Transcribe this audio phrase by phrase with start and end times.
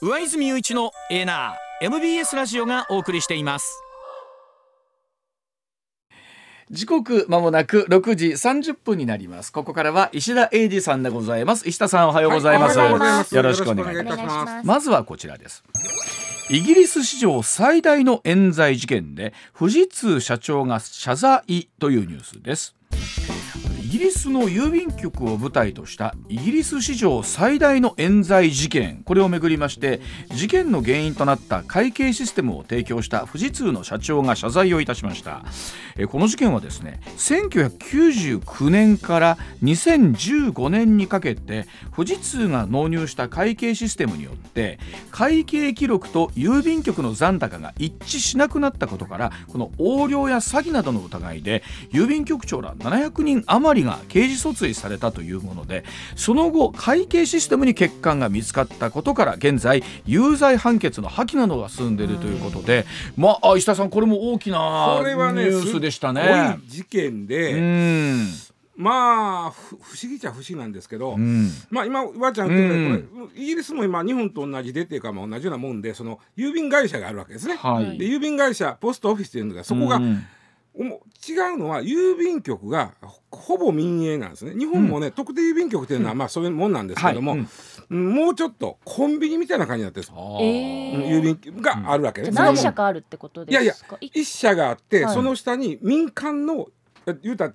[0.00, 3.82] 上泉雄一のエナー MBS ラジオがお送りしています。
[6.70, 9.50] 時刻まもなく6時30分になります。
[9.50, 11.68] ここからは石田英二さんでございます。
[11.68, 14.66] 石田さんおはようございます、はい、よろしくお願いいたします。
[14.66, 15.64] まずはこちらです。
[16.48, 22.76] イギリス史上最大の冤罪事件で富士通社長が謝罪というニュースです
[23.88, 29.00] イギリスの郵便局を舞台としたイギリス史上最大の冤罪事件。
[29.06, 35.42] これをめぐりまして事件の原因となった会計システムを提供した富士通の社長が謝罪をいたしました。
[36.10, 44.78] この事件はですね1999年から2015年にかけて富士通が納入した会計システムによって
[45.10, 55.84] 会計記録と郵便局の残高が一致しなくなったことからこの横領や詐欺などの疑いで郵便局長ら700人余り人が刑事訴追されたというもので
[56.16, 64.56] その後会計システムに欠陥が見つかったことから現在有罪判決の破棄などが進んでいるということで、まあ石田さんこれも大きな
[65.00, 66.22] ニュースでしたね。
[66.22, 67.54] ね事件で
[68.76, 77.56] まあ不思議っちゃ不思議なんですけど、うん、まあ今わちゃん言ってこれ、イギリスも今日本と同じでっていうかまあ同じようなもんでその郵便会社があるわけですね。
[77.56, 80.24] はい、で郵便会社ポストオフィスっていうのがそこが、うん
[80.78, 82.94] 違うのは郵便局が
[83.32, 84.54] ほぼ民営なんですね。
[84.54, 87.46] 日本もね、うん、特定郵便局っていうのはまあそういうもんなんですけども、はい。
[87.90, 93.62] うん、もうちょっとコンビニみたいな感じになってるんです、えー、郵便局があるわけね、何社かあるってことですか？
[93.62, 96.68] いやいや一社があって、はい、その下に民間の
[97.22, 97.52] 言うたら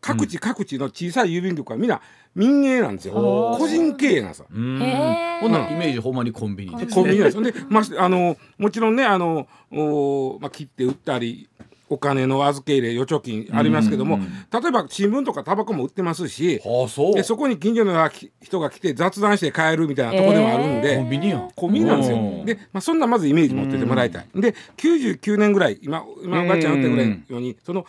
[0.00, 2.00] 各地各地の小さい郵便局はみんな
[2.34, 3.56] 民営なんですよ。
[3.58, 4.46] 個人経営なんですよ。
[4.50, 11.50] ほんなイメージほんまにコンビニで、ね、コンビニなんですで、まあ、あのもちろんねあのお、まあ、切って売ったり
[11.90, 18.10] お金の預け入れ預貯金ありますけども、例えば新聞とかタバコも売ってますしそでそこに近所の
[18.40, 22.44] 人が来て雑談して帰るみたいなとこでもあるんで、コンビニやコンビニなんですよ。
[22.44, 27.84] で、まあ、そんなまずイメージ持っててもらいたい、で99年ぐらい今今おばあちゃん言ったぐらいのようにその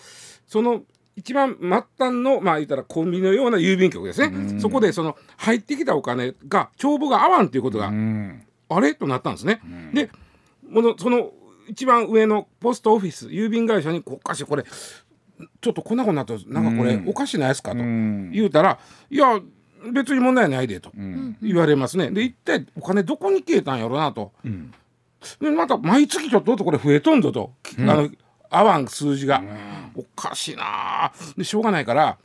[0.48, 0.82] その
[1.16, 1.86] 一番末端
[2.24, 7.92] のまあ言ったらコンビニのような郵便局ですね、そこでその入ってきたお金が帳簿が合わんということが、
[8.70, 8.96] あれ？
[8.96, 9.62] となったんですね。
[9.94, 10.10] で
[10.98, 11.32] その
[11.72, 18.78] 一番上のポストオフィス郵便会社に「おかしいこれちょっとこんなことになってなんかこれおかしないですか?」と言うたら
[19.10, 19.40] 「いや
[19.92, 20.92] 別に問題ないで」と
[21.42, 22.12] 言われますね。
[22.12, 24.32] で一体お金どこに消えたんやろなと。
[25.40, 28.10] でまた毎月ちょっとこれ増えとんぞと、あの
[28.50, 29.42] 合わん数字が、
[29.96, 31.12] おかしいな。
[31.38, 32.18] でしょうがないから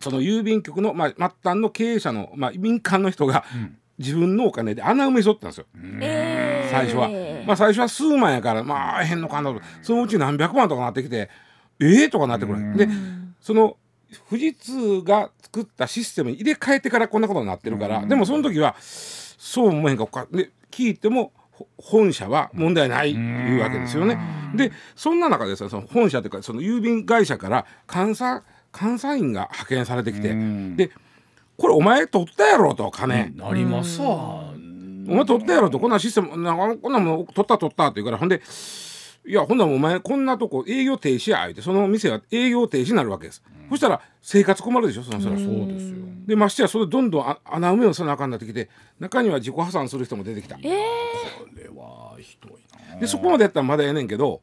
[0.00, 3.44] その郵便局の、まあ、末端の経営者の、まあ、民間の人が、
[3.98, 5.66] 自分のお金で穴埋めしとったんですよ、
[6.70, 7.08] 最初は。
[7.46, 9.42] まあ最初は数万やからまあ変のか。
[9.42, 11.30] なとそのうち何百万とかなってきて
[11.80, 12.76] ええー、とかなってくる。
[12.76, 12.88] で
[13.40, 13.76] その
[14.28, 21.32] 富士通が作ったシステムに入れ替えてからこんなことになってるからでもその時はそう思えへんかで聞いても
[21.76, 24.18] 本社は問題ないいうわけですよね。
[24.54, 28.44] でそんな中でさその本社というかその郵便会社から監査
[28.78, 30.34] 監査員が派遣されてきて
[30.76, 30.90] で
[31.58, 33.32] これお前取ったやろと金。
[33.34, 34.54] なりますわ。
[35.08, 38.42] お前取ったやろとこんなシステムなんかこんなもん取った取ったって言うからほんで
[39.26, 45.36] いやほんならお前こんなとこ営業停止や言うてその店は営業停止になるわけです、うん、そしたら生活困るでしょそのそそう
[45.66, 45.96] ですよ。
[46.26, 48.68] でましてやそれどんどん穴埋めをせなあかんなってきて
[49.00, 53.00] 中には自己破産する人も出てきた、えー、これはひどいな。
[53.00, 54.42] でそこまでやったらまだええねんけど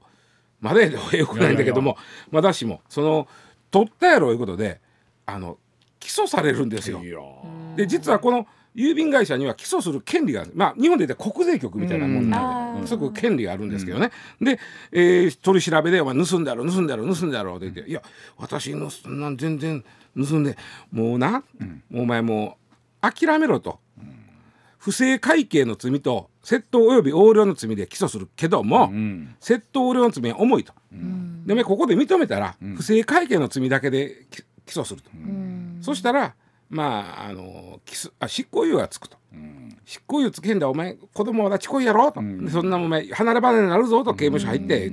[0.59, 1.97] まだええよくないんだけども
[2.31, 3.27] まだしもその
[3.71, 4.81] 取ったやろいうことで
[5.25, 5.57] あの
[6.05, 7.01] 起訴されるんですよ。
[7.75, 14.11] で実はこの郵便会社には起訴する権利がある、まあ、日本で言ったら国税局みたいなもんなんですごく権利があるんですけどね、
[14.41, 14.59] で、
[14.91, 18.01] えー、取り調べで「お前盗んだろ盗んだろ盗んだろ」って言って「いや
[18.37, 19.83] 私のそんなん全然
[20.15, 20.57] 盗んで
[20.91, 22.57] もうな、うん、お前も
[23.01, 23.79] う諦めろ」と。
[24.77, 35.09] 不正会計の罪と窃盗及び横領の罪で起訴するけども、うん、窃盗横領の罪は重いと、うん、でもここで認めたら、不正会計の罪だけで起訴すると、
[35.81, 36.35] そしたら
[36.69, 37.79] まああの
[38.19, 42.11] あ執行猶予がつくと、うん、執行猶予つけんだお前子供はちこいやろ？
[42.11, 44.91] と、うん、そんなお前離れ離れになるぞと刑務所入って、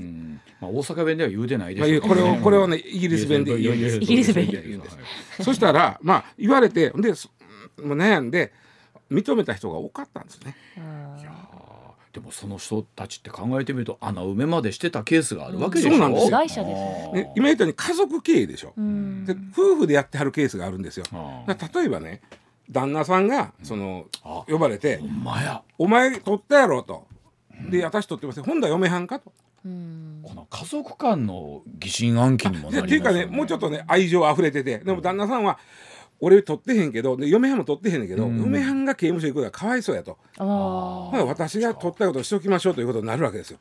[0.61, 3.97] まあ、大阪弁では言うてないでしょ、まあ、これをこれをねイギリス弁で言うんです。
[3.97, 4.63] イギリス弁で。
[4.63, 4.99] 言うんです
[5.43, 8.53] そしたらまあ言われてでもう悩んで
[9.11, 10.55] 認めた人が多かったんですね。
[10.77, 11.42] いや
[12.13, 16.65] でもその人たちって考えてみると穴埋めまでしてたケースがあるわけでしょ、うん、そうなんですよ。
[16.67, 18.75] ですね、今言ったように家族経営でしょ。
[18.77, 21.07] で夫婦でやってはるケースがあるんですよ。
[21.47, 22.21] 例えばね
[22.71, 24.07] 旦那さんがその
[24.47, 25.01] 呼ばれて
[25.79, 27.07] 「お前取ったやろ」と
[27.71, 29.33] 「で私取ってません今度は嫁はんか」と。
[29.63, 29.69] こ
[30.35, 35.61] の家族間の疑心暗鬼にもなります、ね、っていうかねもうちょっとね愛情あふれててでも旦那さんは
[36.25, 38.39] 俺取ってへんけどで嫁はんも取ってへんねんけど、うん。
[38.39, 43.59] 嫁はんが刑務所行くのはかわいそうやと、あほなあ私が取ったことをしておきましょうということになるわけですよ。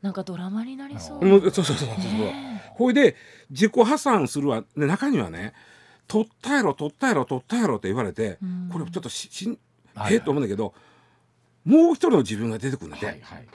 [0.00, 1.20] なんかドラマになりそう。
[1.20, 1.96] そうそうそうそうそう。
[1.96, 3.14] ねほいで
[3.50, 4.64] 自己破産するわ。
[4.74, 5.52] で中にはね
[6.06, 8.70] 取ったやろ取ったやろ取ったやろって言われて、うん。
[8.72, 9.58] これちょっとししん
[9.94, 10.72] はいええと思うんだけど、
[11.66, 13.46] もう一人の自分が出てくるんだって、はいはい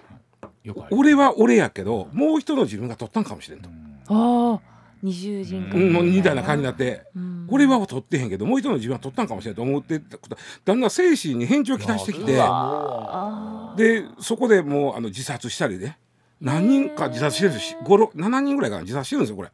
[0.63, 0.95] よくある。
[0.95, 3.69] 俺は俺やけどもう一人の自分が取ったんかもしれんと、
[4.09, 4.72] ああ
[5.03, 6.43] 二重人格みたいな。
[6.43, 7.03] 感じになって。
[7.15, 7.47] うん。
[7.49, 15.99] 俺は取ってへんけどもう一人の自分は取ったんかもしれんと思ってたことだんだん精神に変調をきたしてきてあでそこでもうあの自殺したりね。
[16.41, 17.79] 何人か自殺してるんですよ。
[17.83, 19.51] 5 7人ぐらいが自殺してるんですよこれ。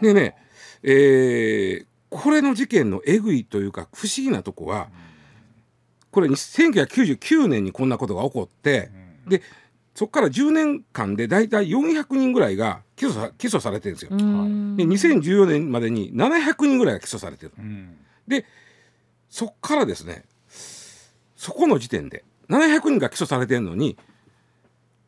[0.00, 0.36] でね、
[0.82, 4.90] えーこれの事件のえぐいというか不思議なとこは、
[6.10, 8.90] これ1999年にこんなことが起こって、
[9.26, 9.40] で
[9.94, 14.10] そこから10年間で大体400人ぐらいが起訴さ起訴されてるんですよ。
[14.10, 17.52] で2014年までに700人ぐらいが起訴されてる。
[17.58, 17.96] うん。
[18.26, 18.46] で
[19.28, 20.24] そっからですね
[21.36, 23.96] そこの時点で700人が起訴されてるのに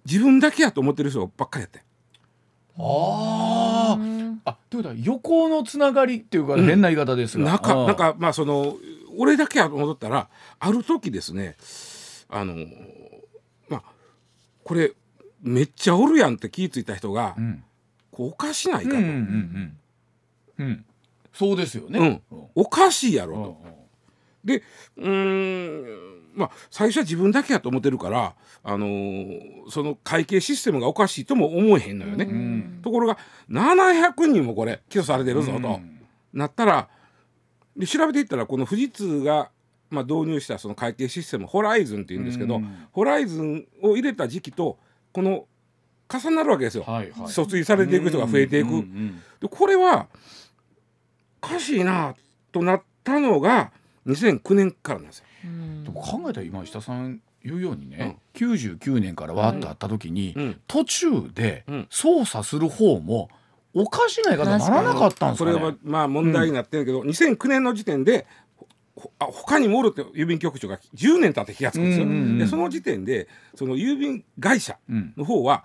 [0.05, 1.83] 自分だけやと思ってる人ばっかりやって。
[2.77, 3.99] あ
[4.45, 7.97] あということは横のつながりっていうかうん変な言い方ですが、なんかあーなん。
[7.97, 8.77] かまあその
[9.17, 10.29] 俺だけやと思ったら
[10.59, 11.57] ある時ですね
[12.29, 12.67] あのまあ
[14.65, 14.93] これ
[15.43, 17.63] めっちゃおるやんって気ぃ付いた人が、うん。
[18.11, 19.77] こうおかしないかと、うんうんうん
[20.59, 20.67] うん。
[20.67, 20.85] うん。
[21.33, 22.23] そうですよね。
[22.31, 22.45] うん。
[22.55, 23.85] おかしいやろうんと。
[24.45, 24.63] で
[24.99, 25.85] うーん
[26.35, 32.25] まあ最初は自分だけやと思ってるから、あのーその会計システムがおかしいとも思えへんのよね。
[32.25, 32.81] ん。
[32.83, 33.19] ところが
[33.51, 36.01] 700人もこれ起訴されてるぞと、うん。
[36.33, 36.89] なったら
[37.77, 39.51] で調べていったらこの富士通が、
[39.95, 42.87] まあ、導入したその会計システムホライズンっていうんですけど、うん。
[42.93, 44.79] ホライズンを入れた時期と
[45.13, 45.47] この
[46.09, 47.27] 重なるわけですよ、はいはい。
[47.27, 48.69] 訴追されていく人が増えていく。
[48.69, 50.09] うんうんでこれは
[51.43, 52.15] おかしいな
[52.51, 53.73] となったのが
[54.07, 55.25] 2009年からなんですよ。
[55.45, 55.85] うん。
[55.85, 60.61] でも考えたら今下さん言うようにね、99年からわーっとあった時に、うん。
[60.67, 61.87] 途中でうん。
[61.91, 63.29] 操作する方も
[63.75, 65.53] おかしな言い方にならなかったんですかね。
[65.53, 68.44] それはまあ問題になってるけど、2009年の時点でほ
[69.19, 72.07] あ他にもおるって郵便局長が10年経って気がつくんですよ。
[72.07, 72.39] うんうんうん。
[72.39, 75.13] でその時点でその郵便会社うん。
[75.17, 75.65] の方は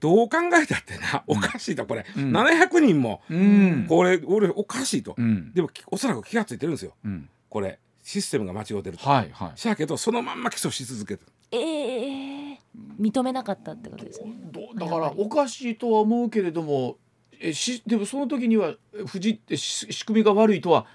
[0.00, 1.84] どう考えたってなおかしいと。
[1.86, 2.36] これ、うん。
[2.36, 3.86] 700人もうん。
[3.88, 5.52] これ俺おかしいと、うん。
[5.52, 6.94] でもきおそらく気がついてるんですよ。
[7.04, 7.28] うん。
[7.48, 9.08] これシステムが間違ってると。
[9.08, 9.58] はいはい。
[9.58, 11.32] しやけどそのまんま起訴し続けてる。
[11.52, 12.58] ええ
[13.00, 14.32] 認めなかったってことですね。
[14.52, 16.96] どだからおかしいとは思うけれども
[17.40, 20.86] えしでもその時にはえ富士ってし仕組みが悪いとは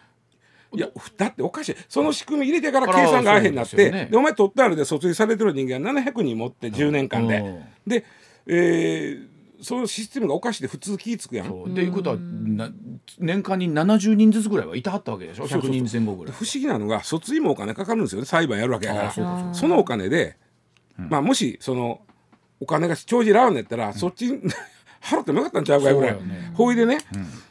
[0.76, 1.76] いやだっておかしい。
[1.90, 7.64] その仕組み入れてから計算が合えへんなってで,、そうでお前取ってあるで訴追されてる人間700人持って10年間で、うん。
[7.88, 8.06] で、
[8.48, 11.48] えーそのシステムがおかしいで普通気ぃつくやん。
[11.48, 11.74] そう。
[11.74, 12.70] でいうことはな
[13.20, 15.48] 年間に70人ずつぐらいはいたはったわけでしょ？
[15.48, 16.34] そうそう100人前後ぐらい。
[16.34, 18.20] 不思議なのが訴追もお金かかるんですよ。
[18.22, 19.08] ね裁判やるわけやから。
[19.08, 19.54] あそうかそうか。
[19.54, 20.36] そのお金で、
[20.98, 22.02] まあもしその
[22.60, 24.42] お金が帳尻合わんねやったら、そっちに
[25.06, 26.18] 払ってもよかったんちゃうかいぐらい。
[26.54, 26.98] ほいでね、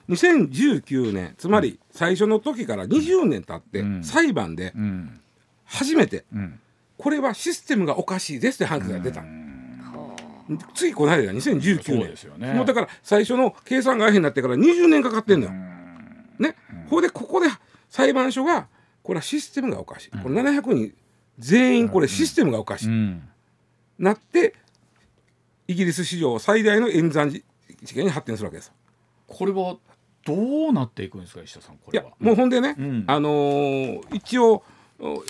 [0.09, 4.05] 2019年つまり最初の時から20年経って、うん。
[4.05, 5.21] 裁判でうん。
[5.65, 6.61] 初めてうん。
[6.97, 9.23] これはシステムがおかしいですって判決が出た、
[10.75, 12.55] ついこの間2019そう年ですよね。
[12.55, 15.53] もうだから最初の計算が合えへんなってから20年かかってんのよ、
[16.39, 16.57] ね、
[16.89, 17.49] ほいでここで
[17.89, 18.69] 裁判所が
[19.03, 20.95] これはシステムがおかしい、これ700人
[21.39, 23.23] 全員これシステムがおかしい、うん。
[23.99, 24.55] なって
[25.67, 27.43] イギリス史上最大の演算事
[27.95, 28.73] 件に発展するわけです。
[29.27, 29.77] これは
[30.27, 32.15] どうなっていくんですか石田さんこいやれは。
[32.19, 33.05] もうほんでね、うん。
[33.07, 34.63] あのー一応
[34.99, 35.23] お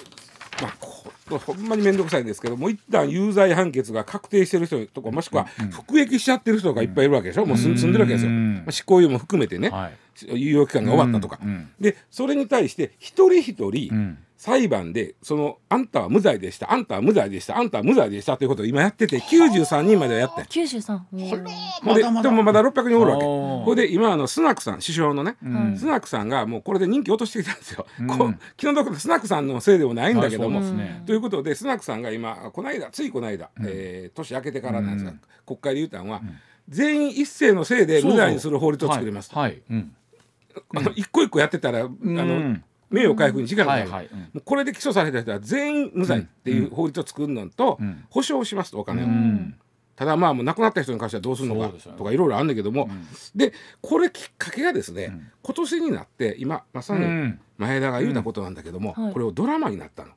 [0.62, 8.54] まあこほんまに面倒くさいんですけどもう一旦有罪判決が確定してる人とかもしくは服役しちゃってる人がいっぱいいるわけでしょ、もう住んでるわけですよ、うん。
[8.56, 10.26] まあ、執行猶予も含めてね、はい。
[10.28, 11.68] 猶予期間が終わったとか、うんうん。
[11.80, 16.70] でそれに対して一人一人、うん裁判でそのあんたは無罪でした。
[16.70, 17.56] あんたは無罪でした。
[17.56, 20.44] あんたは無罪でしたということを今やってて93人まではやって。
[20.50, 20.98] 九十三。
[21.10, 23.24] ほんででもまだ600人おるわけ。
[23.24, 25.78] あーほいで今あのスナックさん首相のね、うん。
[25.78, 28.06] スナックさんがもうこれで人気落としてきたんですよ、うん。
[28.06, 31.02] こう気の毒スナックさんのせいでもないんだけども、ね。
[31.06, 35.20] ということでスナックさんが今この間ついこの間、えー年明けてからなんですが、うん。
[35.46, 36.20] 国会で言ったのは、
[36.68, 39.34] 全員一斉のせいで無罪にする法律を作ります。
[39.34, 39.52] はい。
[39.52, 39.62] はい。
[39.70, 39.96] うん。
[40.76, 44.18] あの一個一個やってたら、あうのん名誉回復に時間がかかる、はいはいうん。
[44.20, 48.04] もうこれで起訴された人は全員無罪っていう法律を作るのと、うん。
[48.10, 49.54] 保証しますとお金を、うん。
[49.96, 52.88] ただまあもう亡くなった人に関してはどうするのかとかいろいろあるんだけども、
[53.34, 57.40] でこれきっかけがですね、今年になって今まさにうん。
[57.56, 59.12] 前田が言うたことなんだけども、はい。
[59.12, 60.10] これをドラマになったの、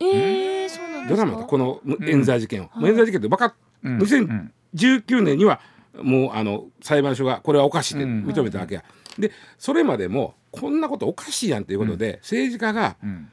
[0.00, 1.08] ええそうなん。
[1.08, 2.90] ドラマでこの冤罪事件を、はい。
[2.90, 3.98] 冤罪事件って分かっ、うん。
[3.98, 5.60] 2019年には
[6.02, 8.84] もうあの裁判所がこれはおかしいって認めたわけや、
[9.18, 13.28] でそれまでもこんなことおかしいやんということで、政治家がうん。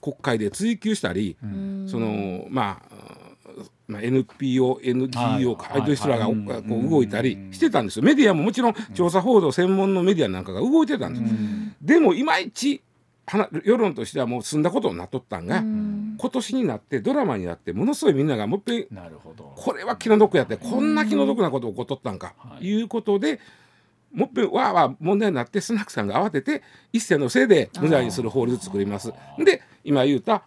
[0.00, 1.86] 国会で追及したり、うん。
[1.88, 2.94] そのまあ
[3.86, 5.72] まあ、NPO、NGO はい。
[5.72, 6.36] アイドル人らがはい。
[6.36, 11.34] こう動いたりしてたんですよ、メディアももちろん調査報道専門のメディアなんかが動いてたんです、
[11.80, 12.82] でもいまいち
[13.62, 16.16] 世論としてはもう済んだことになっとったんが、うん。
[16.18, 19.52] 今年になってドラマになってものすごいみんながもう一遍なるほど。
[19.56, 22.66] これは気の毒やってこんな気の毒なこと起こっとったんか、はい。
[22.66, 23.40] い、うことで
[24.14, 29.12] もっぺんわーわー問題になってスナックさんが慌てて一世のせいで無罪にする法律作ります。
[29.44, 30.44] で今言うた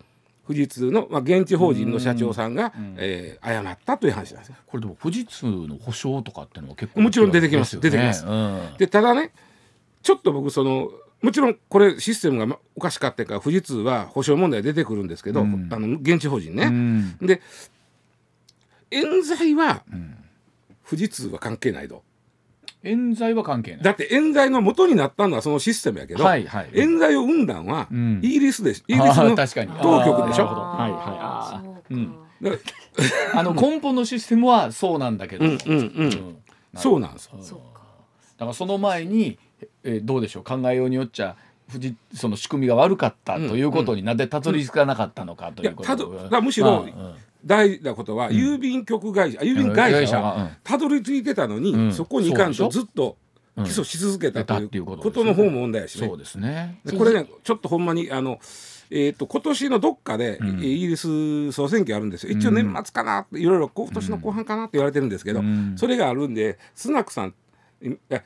[0.47, 4.55] 富士通の、まあ、現地法人の社長さんが、えー謝ったという話なんですよ。
[4.65, 7.79] これでも富士通の保証とかっていうのは結構もちろん出てきます。
[7.79, 8.25] 出てきます。
[8.25, 8.62] うん。
[8.77, 9.33] でただね
[10.01, 10.89] ちょっと僕その
[11.21, 15.67] もちろんこれシステムがまおかしかったから富士通は保証問題出てくるんですけど、うん。
[15.69, 16.65] あの現地法人ね。
[16.67, 17.17] うん。
[17.27, 17.41] で
[18.91, 20.17] 冤罪はん。
[20.89, 22.03] 富士通は関係ないと。
[22.84, 23.81] 冤罪は関係ない。
[23.84, 26.69] だって冤罪の元になったのはそのシステムやけど、はいはい。
[26.74, 28.19] 冤罪を生んだのはうん。
[28.24, 29.72] イギリスでし、イギリスの確かに。
[29.81, 30.46] 当局でしょ？
[30.46, 32.07] はいはい。
[33.34, 35.46] あの根本のシステムはそうなんだけど。
[35.46, 36.03] も、うんうんうん。
[36.03, 36.38] うん。
[36.75, 37.25] そうなんです。
[37.25, 37.31] よ。
[37.41, 37.81] そうか。
[38.38, 39.39] だからその前に、
[39.84, 40.43] えーどうでしょう？
[40.43, 41.36] 考えようによっちゃ
[41.72, 45.89] 富士その仕組みが悪かったということになんでたどり着かなかったのかということ。
[45.89, 47.15] いやたどだからむしろうんうん
[47.46, 51.94] 大事なことは、郵便局会社あ郵便会社がたどり着いてたのに、うん。
[51.94, 53.17] そこにいかんとずっと
[53.58, 56.08] 起訴し続けたとうんいうことことの方も問題やしね。
[56.08, 56.17] そう。
[56.17, 56.79] ですね。
[56.86, 58.39] でこれねちょっとほんまにあの
[58.89, 60.63] えー、と今年のどっかで、ん。
[60.63, 62.32] イギリス総選挙あるんですよ。
[62.32, 65.75] 一応年末かなっていろいろ今年の後半かなって言われてるんですけど、うん。
[65.77, 67.34] それがあるんでスナクさん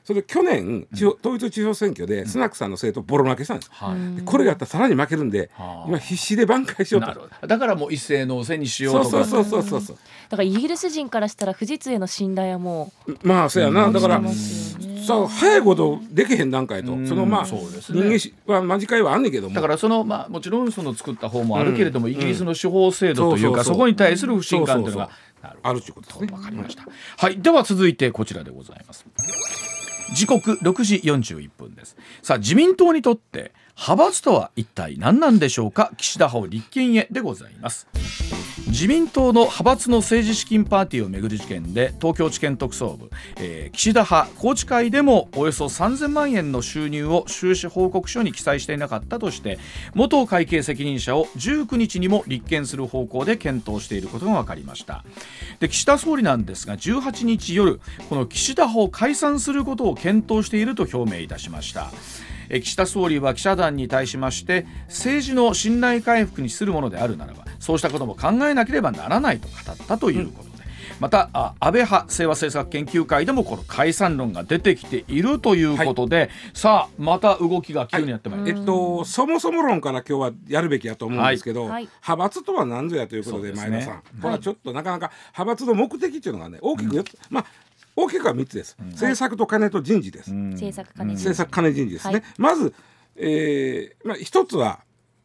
[0.06, 4.16] それ去年地方統一地方選挙でスナクさんの政党ボロ負けしたんです、はい。
[4.16, 5.86] でこれがあったらさらに負けるんで、はあ。
[5.88, 7.48] 今必死で挽回しようと。
[7.48, 9.26] だからもう一斉のせにしようとか。
[9.26, 9.98] そうそうそうそう
[10.30, 12.94] だからイギリス人からしたら富士通への信頼はも
[13.24, 13.94] まあそうやな、うん。
[13.94, 14.22] だから
[15.12, 25.10] さあ早いことできへん段階と、うんそのまあ、ね人間しは間近いはあんねんけどもだからそのまあもちろんその作った方もあるけれども、イギリスの司法制度というか、そこに対する不信感というのが
[25.64, 26.28] あるということですね。
[26.32, 26.86] わかりました。
[27.18, 29.06] はい、では続いてこちらでございます。
[30.14, 31.98] 時刻6時41分です。
[32.22, 35.92] さあ自民党にとって派閥とは一体何なんでしょうか？
[35.98, 37.88] 岸田派を立憲へでございます。
[38.68, 49.58] 自民党の派閥の政治資金パーティーをめぐる事件で東京地検特捜部、えー岸田派宏池会でもおよそ3000万円の収入を収支報告書に記載していなかったとして
[49.96, 55.04] 元会計責任者を19日にも立件する方向で検討していることが分かりました。
[55.60, 61.92] で岸田総理なんですが18日夜この岸田派を解散することを検討していると表明いたしました。
[62.60, 70.64] 岸田総理は記者団に対しまして政治の信頼回復にするものであるならばそうしたことも考えなければならないと語ったということで、
[71.00, 81.72] またあ安倍派清和政策研究会でもこの解散論が出てきているということで、さあまた動きが急にやってまいりまえっと、そもそも論から今日はやるべきやと思うんですけど、はい。
[81.72, 83.56] はい派閥とは何ぞやということでね。
[83.56, 87.46] 前田さん、これはちょっとなかなか派閥の目的っていうのがね大きく4つ、まあ
[87.96, 92.24] 大きくは3つです、政策と金と人事です、政策金政策金人事ですね、はい。
[92.38, 92.74] まず、
[93.16, 94.80] えーまあ、一つは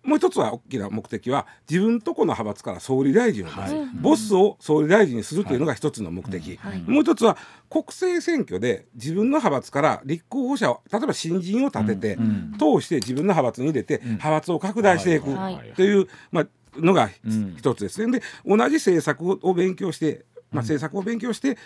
[0.06, 3.86] もう一つは大きな目的は自分とこの派閥から総理大臣を出す、はい。
[4.00, 6.78] ボスを総理大臣にするというのが一つの目的、はい。
[6.80, 7.36] もう一つは
[7.68, 12.52] 国政選挙で自分の派閥から立候補者を例えば新人を立てて、うん。
[12.58, 15.72] 通して自分の派閥に入れて、派閥を拡大していくはい。
[15.74, 16.46] という、まあ、
[16.76, 17.54] のがうん。
[17.58, 18.20] 一つですね。
[18.20, 21.58] で同じ政策を勉強して、まあ、政策を勉強して、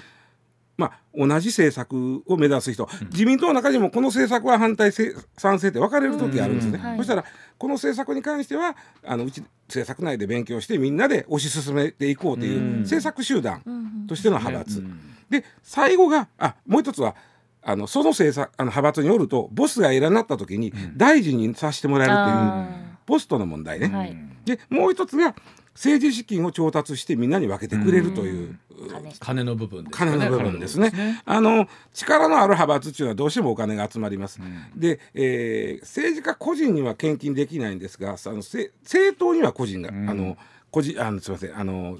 [0.80, 6.84] まあ、同じ政策を目指す人、自民党の中にもこの政策は反対せ賛成って分かれる時があるんですね、うん。
[6.84, 6.96] はい。
[6.96, 7.24] そしたら
[7.58, 12.80] この政策に関してはあのうち政策内で勉強してみんなで推し進めていこうといううん。
[12.80, 14.98] 政策集団うんとしての派閥、うん。
[15.28, 17.14] で最後があもう一つは
[17.62, 22.68] あのその政策あの派閥によるとボスがいらなった時に大臣にさせてもらえるっていう、あ
[23.04, 23.86] ポストの問題ね。
[23.86, 25.34] ーはいでもう一つが
[25.74, 28.58] 政治資金を調達してみんなに分けてくれるという、
[28.88, 30.12] 金金の部分ですかね。
[30.12, 31.22] 金の部分ですね。
[31.24, 34.40] あの力のある派閥っていうのはどうしてもお金が集まります。
[34.74, 40.36] で、えー政治家個人には献金できないんですが、あのせ政党には個人が、あの
[40.70, 41.98] 個人あのすみませんあの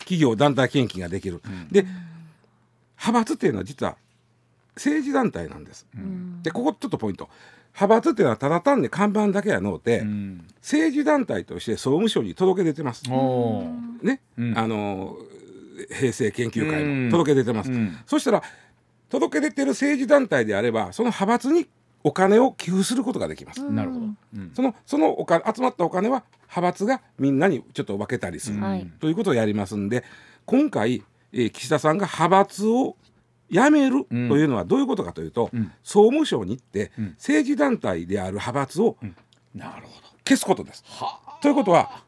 [0.00, 1.40] 企業団体献金ができる。
[1.70, 3.96] で派閥っていうのは実は
[4.76, 5.86] 政治団体なんです。
[5.96, 6.42] うん。
[6.42, 7.28] でここちょっとポイント。
[7.74, 10.46] 派閥っていうのはただ単に看板だけやのうて、うん。
[10.56, 13.04] 政治団体として総務省に届け出てます。
[14.02, 14.58] ね、うん。
[14.58, 15.16] あの
[15.90, 17.04] 平成研究会うん。
[17.06, 17.96] も届け出てます、うん。
[18.06, 18.42] そしたら
[19.08, 21.68] 届け出てる政治団体であればその派閥に
[22.04, 24.50] お金を寄付することができます、なるほど、うん。
[24.54, 28.90] そのそのお金集まったお金は派閥がみんなにちょっと分けたりする、はい。
[29.00, 30.02] ということをやりますんで
[30.44, 32.96] 今回、えー岸田さんが派閥を
[33.52, 35.70] 辞めるというのはどういうことかというと、うん。
[35.82, 37.10] 総務省に行って、ん。
[37.18, 38.96] 政治団体である派閥を
[39.54, 40.08] なるほど。
[40.26, 40.82] 消すことです。
[40.86, 42.04] はということは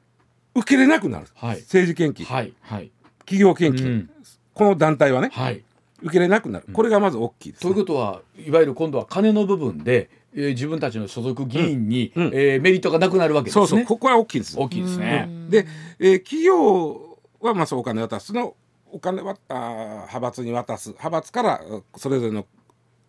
[0.55, 1.61] 受けれなくなる、はい。
[1.61, 2.53] 政治献金、はい。
[2.63, 2.91] はい。
[3.21, 4.11] 企業献金、うん。
[4.55, 5.63] この団体はねはい。
[6.03, 6.67] 受けれなくなる。
[6.73, 12.27] これがまず大きいです、ということはいわゆる今度は金の部分で、えー自分たちの所属議員に、うん。
[12.27, 12.33] うん。
[12.35, 13.67] えーメリットがなくなるわけですね。
[13.67, 13.85] そうそう。
[13.87, 14.59] ここは大きいです。
[14.59, 15.29] 大きいですね。
[15.51, 15.67] で、
[15.99, 18.29] えー企業はまあそうお金を渡す。
[18.29, 18.55] その
[18.95, 20.91] お金はあー派閥に渡す。
[20.91, 22.47] 派閥からうそれぞれの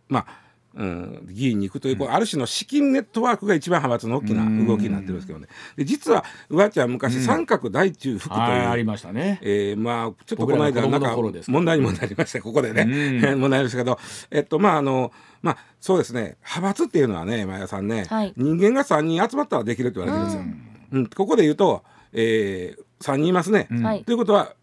[0.10, 5.48] まあうん、議員に行くという、こうある種の資金ネットワークが一番派閥の大きな動きになってるんですけどね。
[5.78, 9.40] で実はうわちゃん昔三角大中福という、はいありましたね。
[9.42, 11.16] えーまあちょっとこの間なんか
[11.48, 12.42] 問題にもなりました。
[12.42, 13.98] ここでね、う 問題になりましたけど。
[14.32, 16.38] えっとまああのまあそうですね。
[16.44, 18.34] 派閥っていうのはね前田さんね、はい。
[18.36, 20.66] 人間が3人集まったらできるって言われてるんですよ。
[20.92, 23.68] うん、ここで言うと、えー、3人いますね。
[23.82, 24.04] はい。
[24.04, 24.56] ということは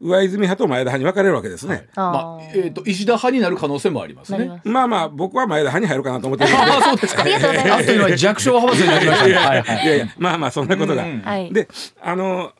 [0.00, 1.88] 上泉派と前田派に分かれるわけですね。
[1.96, 4.46] まあえー、と石田派になる可能性もありますね。
[4.46, 7.22] ますまあまあ僕は前田派に入るかなと思ってるんでああそうですか。
[7.22, 9.34] ありがとうございますあっという間に弱小派閥になりましたね。
[9.34, 11.04] はいはいいやいやまあまあそんなことが。
[11.50, 11.68] で
[12.00, 12.52] あの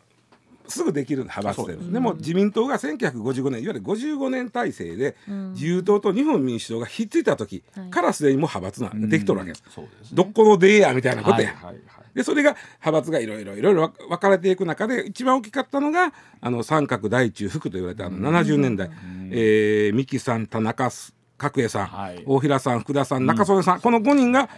[0.69, 5.17] すぐできる派閥ででも自民党が1955年いわゆる55年体制で
[5.53, 9.63] 自由党と日本民主党がひっついた時からすでにもう派閥なんできとるわけです。
[9.71, 10.17] そうですね。
[10.17, 11.49] どっこのでやみたいなことや。
[11.49, 11.81] はいはいはい。
[12.15, 18.91] でそれが派閥がいろいろいろいろ分かれていく中で一番大きかったのがあの三角大中福と言われたあの70年代、
[19.31, 20.91] えー三木さん田中
[21.39, 22.23] 角栄さん、はい。
[22.27, 24.51] 大平さん福田さん中曽根さん、この5人が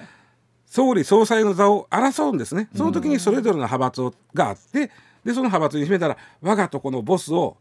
[0.67, 2.69] 総理総裁の座を争うんですね。
[2.75, 4.91] その時にそれぞれの派閥があって
[5.25, 7.57] でその派閥に決めたら我がとこのボスを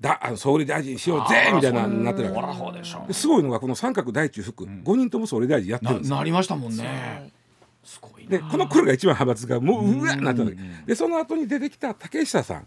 [0.00, 2.74] だあの総理大臣にしようぜみたいなになってるわ
[3.06, 3.12] け。
[3.12, 7.30] すごいのがこの三角大中福、5人とも総理大臣やってるんですななりましたもんね。
[7.84, 8.30] すごいな。
[8.30, 12.66] でこの頃が一番派閥がもううわっなった時でその後に出てきた竹下さん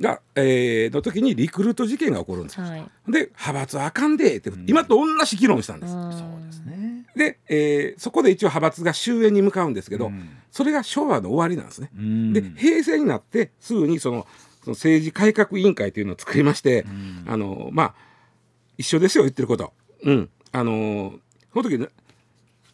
[0.00, 2.66] が、えーの時にリクルート事件が起こるんですよ。
[2.66, 5.92] はいで派閥はあかんでって今と同じ議論したんです。
[5.92, 6.10] そう
[6.44, 7.06] ですね。
[7.16, 10.10] で、えーそこで一応派閥が終焉に向かうんですけど、
[10.50, 11.90] それが昭和の終わりなんですね。
[11.98, 14.26] んで平成になってすぐにその
[14.62, 16.84] その政治改革委員会というのを作りまして、
[17.26, 17.94] あのまあ
[18.78, 19.72] 一緒ですよ言ってること。
[20.04, 21.14] うん、あの
[21.52, 21.88] その時ね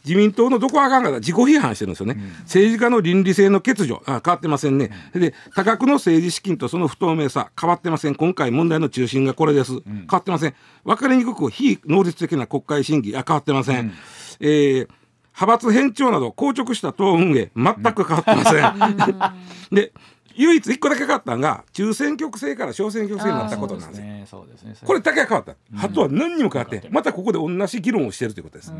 [0.08, 4.00] 自民党のどこがあかんか自己批判してるんですよね、政治家の倫理性の欠如。
[4.06, 8.14] あ変わってませんね、で多額の政治資金とその不透明さ変わってません。
[8.14, 10.54] 今回問題の中心がこれです、変わってません。
[10.84, 13.14] 分かりにくく非能率的な国会審議。
[13.14, 13.92] あ変わってません、
[14.40, 14.88] えー
[15.40, 19.92] 派閥偏重など硬直した党運営全く変わってません、 で
[20.38, 24.84] 唯一一個だけ変わったのが中選挙区制から小選挙区制になったことなんです。
[24.84, 28.72] これだけが変わった、あとは何にも変わってまたここで同じ議論をしてるということです、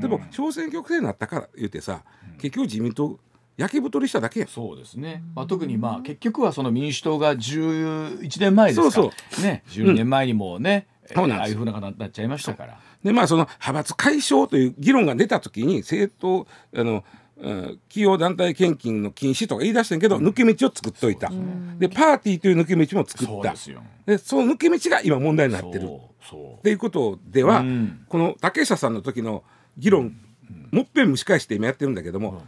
[0.00, 2.02] でも小選挙区制になったから言ってさ
[2.38, 3.18] 結局自民党
[3.56, 4.46] 焼け太りしただけや。
[4.46, 5.22] そうですね。
[5.34, 8.90] まあ特にまあ結局はその民主党が11年前ですか。
[8.90, 12.78] そうね、12年前にもね、うなんああいうふうな形になっちゃいましたから。
[13.02, 16.46] でまあその派閥解消という議論が出た時に政党
[16.78, 17.04] あの、
[17.40, 21.30] うん企業団体献金の禁止とか言い出してんけど、抜け道を作っといた、
[21.78, 23.54] でパーティーという抜け道も作った。
[24.06, 25.88] でその抜け道が今問題になってる。
[26.34, 28.04] っていうことでは、うん。
[28.08, 29.44] この竹下さんの時の
[29.78, 30.16] 議論、
[30.70, 32.42] もっぺん蒸し返して今やってるんだけども、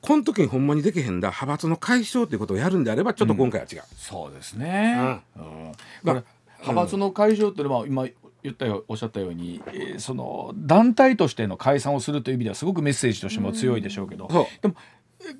[0.00, 3.82] この時にほんまにできへんだ派閥の解消ということをやるんであればちょっと今回は違う。
[3.96, 5.22] そうですね。
[5.36, 5.72] うん。
[6.02, 6.22] まあ
[6.60, 8.06] 派閥の会場っていうのは今
[8.44, 14.28] 言ったよおっしゃったように、えーその団体としての解散をするという意味ではすごくメッセージとしても強いでしょうけど、
[14.60, 14.74] でも
[15.20, 15.34] え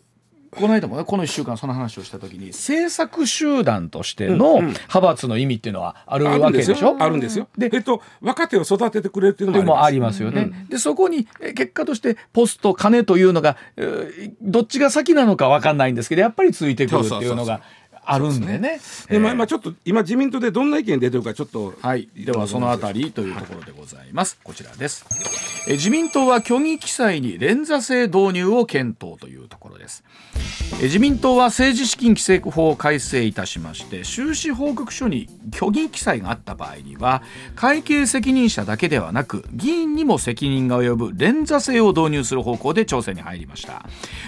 [0.50, 7.48] この間もねこの1週間その話をした時に政策集団としての派閥の意味っていうのはあるわけでしょ、あるんですよ。
[7.58, 10.66] でえっと若手を育ててくれるっていうのでもありりますよね。
[10.70, 17.60] でそこにえ結果としてポスト金というのがえーどっちが先なのかわかんないんですけどやっぱりついてくるっていうのが
[18.06, 18.80] あるんでね。
[19.08, 24.38] でまあまあちょっと今自民党でどんな意見出てるかちょっとはい、ではそのあたりというところでございます。
[24.42, 25.04] こちらです。
[25.68, 30.04] え自民党は虚偽記載に連座制導入を検討というところです。
[30.80, 37.22] え自民党は政治資金規正法を改正いたしまして収支報告書に虚偽記載があった場合には
[37.54, 43.86] 会計責任者だけではなく議員にも責任が及ぶ連座制を導入する方向で調整に入りました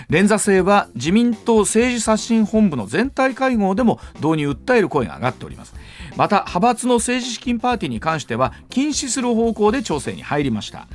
[0.08, 5.74] 連座制は自民党政治刷新本部の全体会合でも導入を訴える声が上がっております。
[6.16, 10.86] また派閥の政治資金パーティーに関しては禁止する方向で調整に入りました。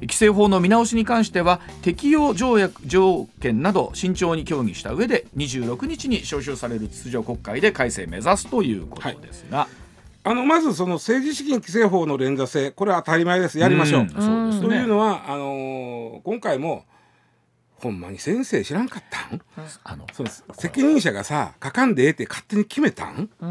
[0.00, 9.68] 規制法の見直しに関しては適用条約条件など慎重に協議した上で26日に召集される通常国会で改正目指すということですが、
[10.24, 13.58] あのまずその政治資金規正法の連座制これは当たり前です。
[13.58, 14.00] やりましょう。
[14.02, 14.08] うん。
[14.08, 14.68] そうですね。
[14.68, 16.84] というのはあのー今回も
[17.82, 19.40] ほんまに先生知らんかったん？
[19.82, 23.28] あのそうです責任者がさ書かんでええって勝手に決めたん？
[23.40, 23.50] うん。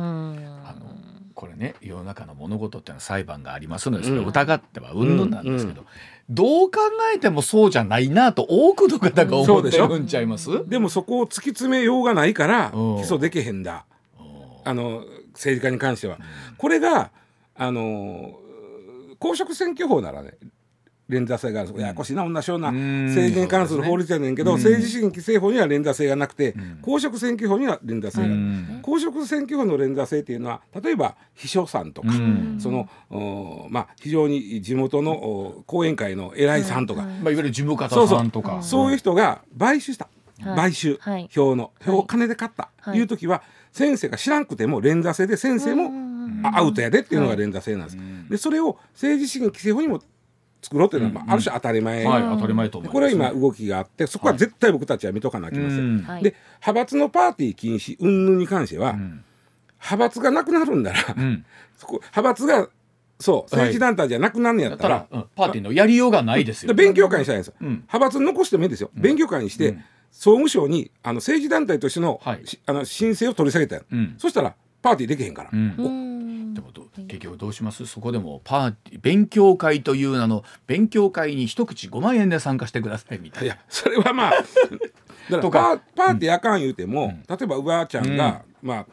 [0.66, 0.96] あの
[1.36, 4.28] これね世の中の物事っていうのは裁判がありますのでそれをうん。
[4.30, 5.86] 疑ってはうんぬんなんですけど、う
[6.30, 6.80] どう考
[7.14, 10.68] えてもそうじゃないなと多くの方が思ってるんちゃいます？
[10.70, 12.96] でもそこを突き詰めようがないから起うん。
[13.02, 13.86] 訴できへんだ。
[14.64, 16.20] あの政治家に関しては。
[16.58, 17.12] これが
[17.56, 18.38] あの
[19.20, 20.36] 公職選挙法ならね
[21.12, 21.74] 連座性がある。
[21.78, 22.70] ややこしいな同じような。
[22.70, 23.08] うん。
[23.08, 24.58] 政治に関する法律やねんけど、うん。
[24.58, 26.80] 政治資金規正法には連座性がなくて、ん。
[26.82, 28.34] 公職選挙法には連座性がある。
[28.34, 28.80] うん。
[28.82, 32.58] 公職選挙法の連座制っていうのは例えば秘書さんとか、うん。
[32.60, 38.62] そのおまあ非常に地元のお後援会の偉いさんとか、はいまあ、いわゆる事務方さんとか。
[38.62, 40.08] そういう人が買収した、
[40.42, 40.56] はい。
[40.56, 41.28] 買収、はい。
[41.30, 42.98] 票の票をはい金で買った、はい。
[42.98, 45.92] い、う時は先生が知らんくても連座制で先生も、
[46.44, 47.98] アウトやでっていうのが連座制なんです、
[48.30, 50.02] でそれを政治資金規正法にも
[50.62, 56.02] 作ろうっていうのは、まあ、ある種当たり前、はい当たり前と思いますでこれは今動きがあってそこは絶対僕たちは見とかなきゃいけません、うん。
[56.04, 56.24] はい。
[56.24, 59.24] で派閥のパーティー禁止云々に関しては、ん。
[59.80, 61.46] 派閥がなくなるんなら、うん。
[61.78, 62.70] そこ派閥が
[63.20, 63.44] そうはい。
[63.44, 67.68] 政治団体じゃなくなるんやだったったらら、、うんパーティーのやりようがないですよ、で勉強会にしたらいいんですよ、うん。
[67.70, 69.78] 派閥残してもいいですよ、勉強会にして、
[70.12, 72.46] 総務省にあの政治団体としての,はい。
[72.46, 74.16] し、あの申請を取り下げたよ、うん。
[74.18, 77.86] そしたらパーティーできへんから、でもど結局どうします？
[77.86, 83.54] そこでもパーティー勉強会という名の勉強会に一口5万円で参加してくださいみたいな。
[83.54, 84.32] いやそれはまあ
[85.30, 85.60] だからとか。
[85.60, 88.86] パーパーティーあかん言うても、例えばうばあちゃんが、まあ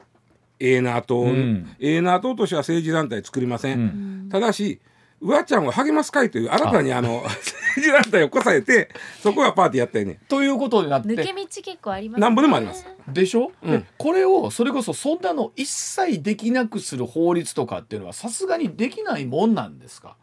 [0.60, 1.76] ええな党、ん。
[1.80, 3.82] ええな党としては政治団体作りません、う
[4.26, 4.28] ん。
[4.30, 4.80] ただし
[5.20, 7.02] うばあちゃんを励ます会という新たにあ。
[7.02, 8.88] の政治団体をこさえて
[9.20, 10.20] そこがパーティーやったよね。
[10.28, 11.08] ということになって。
[11.08, 12.22] 抜け道結構ありますね。
[12.22, 12.86] なんぼでもあります。
[13.08, 13.80] でしょ、うん。
[13.80, 20.16] でこれをそれこそそんなの一切できなくする法律とかっていうのはさすがにできないもんなんですか？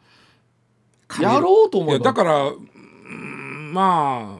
[1.19, 2.05] やろうとい思えば。
[2.05, 4.39] やだからうんま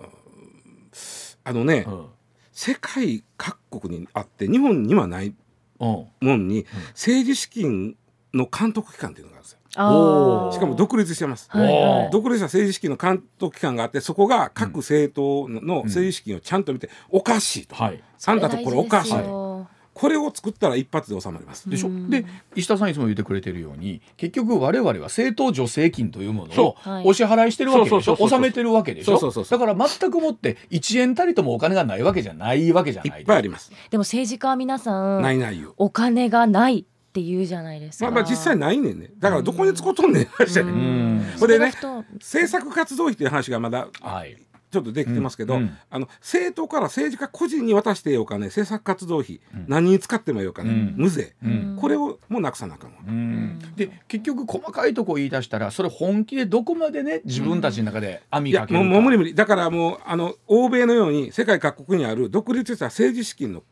[1.44, 2.06] ああのね、うん。
[2.52, 5.36] 世界各国にあって日本にはない
[5.80, 6.08] うん。
[6.22, 7.98] もんに、政治資金
[8.34, 12.10] の監督機関っていうのがあるんですよしかも独立してます、はいはい。
[12.12, 18.02] 独立した政治資金の監督機関があってそこが各政党のの政治資金をちゃんと見ておかしいと、はい。
[18.26, 19.68] あんたとこれおかしい大事ですよ。
[19.96, 22.10] これを作ったら一発で収まります、でしょ、うん。
[22.10, 28.18] で石田さんいつも言ってくれてるように結局我々は政党助成金というものをお支払いしてるわけでしょ？
[28.20, 29.18] 納めてるわけでしょ？
[29.18, 32.74] そうそうそうだから全くもって1円たりともお金がないわけじゃない。
[32.74, 35.74] わけじゃいないっぱいあります、でも政治家は皆さんないないよ。
[35.78, 36.86] お金がない
[37.16, 38.06] って言うじゃないですか。
[38.06, 39.10] まあまあ実際ないねんね。
[39.20, 40.26] だからどこに使うとんねん。
[40.26, 41.26] 話やねんうん。
[41.38, 44.38] それでねそれがふと政策活動費っていう話がまだはい。
[44.72, 45.62] ちょっとできてますけど、うん。
[45.62, 50.94] うんあの政党から政治家個人に渡してお金政策活動費、何に使ってもいいお金、うん。
[50.98, 51.78] 無税、うん。
[51.80, 53.60] これをもうなくさなあかんわ、うん。
[53.78, 58.84] で結局細かいとこ言い出したらそれ本気でどこまでね自分たちの中で網かけるか。
[58.84, 59.34] もうもう無理無理。
[59.34, 63.64] だからもうあの欧米のように世界各国にある独立した政治資金の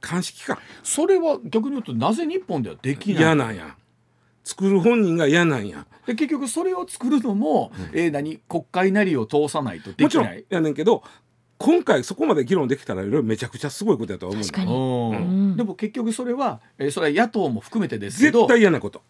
[0.00, 3.22] 監視機関それは逆に言うとなぜ日本ではできない？
[3.22, 3.76] 嫌なんや。
[4.42, 5.86] 作る本人が嫌なんや。
[6.06, 8.38] で結局それを作るのも、えー何？
[8.48, 10.26] 国会なりを通さないとでもちろん。
[10.26, 10.44] きない。
[10.48, 11.02] やねんけど
[11.58, 14.72] 今回そこまで議論できたらいろいろめちゃくちゃすごいことだと思う確かに。
[14.72, 15.10] うん。
[15.10, 15.18] う
[15.52, 15.56] ん。
[15.56, 19.02] でも結局それは、えーそれは野党も含めてですけど絶対嫌なこと。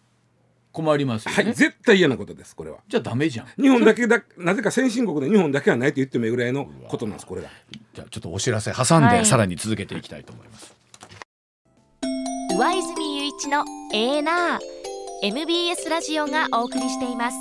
[0.73, 1.43] 困りますよね。
[1.43, 2.79] はい絶対嫌なことですこれは。
[2.87, 3.47] じゃあダメじゃん。
[3.61, 7.49] 日本だけだなぜか先進国で日本だけはないと言ってもいいぐらいのことなんですこれが。
[7.93, 9.25] じゃあちょっとお知らせ挟んで、はい。
[9.25, 10.73] さらに続けていきたいと思います。
[12.61, 14.59] 上泉雄一のエーナー。
[15.23, 17.37] MBS ラジオがお送りしています。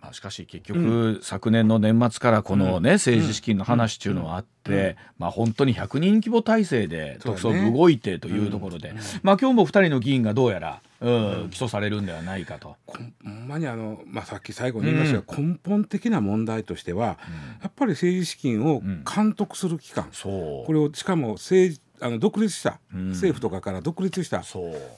[0.00, 12.76] まあ、しかし結局、昨年の年末からこのね、政治資金の話っていうのはあって、まあ本当に100人規模体制で特捜部動いてというところで、まあ今日も2人の議員がどうやら、うん起訴されるんではないかと。
[12.86, 17.18] ほんまにあの、まあ、さっき最後に言いましたが、根本的な問題としては、
[17.62, 18.80] やっぱり政治資金を
[19.12, 20.66] 監督する機関、そう。
[20.66, 23.08] これをしかも政治あの独立した、うん。
[23.10, 24.42] 政府とかから独立した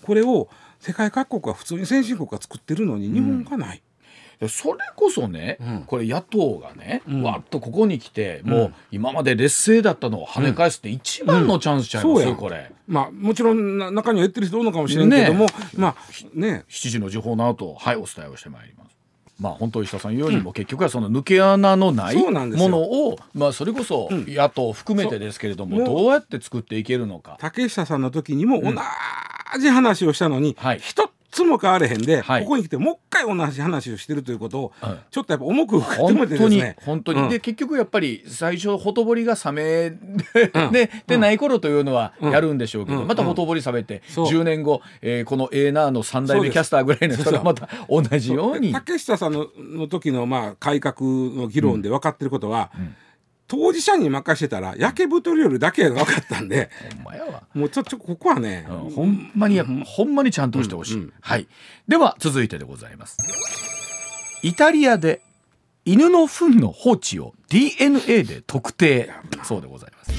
[0.03, 0.49] これを
[0.81, 3.83] 世界各国は普通に先進国が作ってるのに日本がない、
[4.41, 5.85] でそれこそね、うん。
[5.87, 7.23] これ野党がね、うん。
[7.23, 12.27] わっとここに来て、もう今まで劣勢だったのを跳ね返すって一番のチャンスちゃいます？
[12.27, 12.73] よ、これ。
[12.87, 15.97] まあもちろんな中には言ってる人おるのかもしれんけども、ねまあ
[16.35, 18.82] ね7時の時報の後はいお伝えをしてまいります。
[19.43, 27.37] まあ本当石田さん言うようにも結局はその抜け穴のないものをまあそれこそ野党含めてですけれども、どうやって作っていけるのか。
[27.41, 28.73] 竹下さんの時にも同
[29.59, 30.79] じ話をしたのに、はい。
[30.79, 32.43] 一つも変われへんで、はい。
[32.43, 34.99] ここに来てもう一回同じ話をしてるということを、はい。
[35.11, 37.29] ちょっとやっぱ重く受け止本めてで当にすね本当に、うん。
[37.31, 40.73] で結局やっぱり最初ほとぼりが冷めうん。
[40.73, 42.33] ででない頃というのはうん。
[42.33, 43.09] やるんでしょうけど、うん。
[43.09, 44.27] またほとぼり冷めて、そう。
[44.27, 48.69] 10年後、えーこの A ナーの3代目キャスターぐらいの人がまた同じように。
[48.69, 52.71] で竹下さんのの時のまあ改革の議論で分かってることは、
[53.53, 57.43] 当事者に任せてたら焼け太りよるだけが分かったんでほんまやわ。
[57.53, 58.91] もうちょっとここはね、うん。
[58.91, 61.47] ほんまにやほんまにちゃんとしてほしい、うんうんはい。
[61.87, 63.19] では続いてでございます。
[64.43, 65.21] イタリアで
[65.85, 69.11] 犬の糞の放置を DNA で特定。
[69.43, 70.13] そうでございます。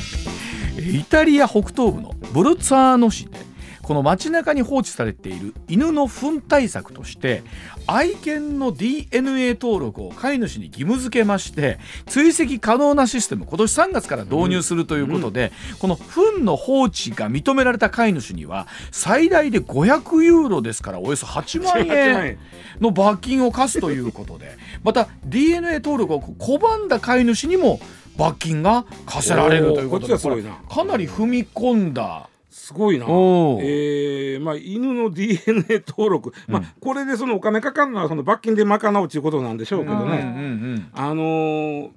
[0.77, 3.39] えーイタリア北東部のブルツァーノ市で
[3.83, 7.43] この街中に放置されている犬の糞対策として
[7.85, 22.39] 愛犬の DNA 登録を飼い主に義務付けまして追跡可能なシステム今年3月から導入するということで、この糞の放置が認められた飼い主には最大で500ユーロですからおよそ8万円
[22.79, 27.79] の罰金を課すということでまた DNA 登録を拒んだ飼い主にも
[28.15, 32.29] 罰金が課せられるということでかなり踏み込んだ
[32.63, 33.05] すごいな。
[33.05, 40.87] えーまあ、犬の DNA 登録、まあ、これでそのお金かかるのはその罰金で賄うということなんでしょうけどね。
[40.93, 41.89] あのー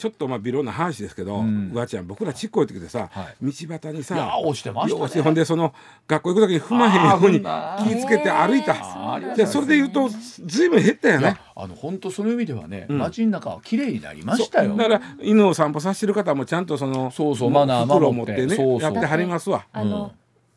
[0.00, 1.72] ちょっとまあ微量な話ですけど、ん。
[1.74, 5.22] うわちゃん僕らちっこい時でさ、は道端にさいや押してましたね。
[5.22, 5.74] ほんでその
[6.08, 8.72] 学校行く時に踏まへんように気ぃつけて歩いた、
[9.36, 11.38] じゃあそれで言うとずいぶん減ったよね。
[11.54, 12.96] あの本当その意味ではね、ん。
[12.96, 14.74] 街の中は綺麗になりましたよ。
[14.74, 18.40] だから犬を散歩させてる方もちゃんとそのそうそうマナー袋を守って。
[18.40, 18.92] 持ってねそうそう。
[18.94, 19.66] やってはりますわ。
[19.70, 20.10] あの、うん。